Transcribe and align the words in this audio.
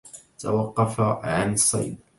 توقف 0.39 0.99
عن 1.01 1.53
الصيد. 1.53 1.99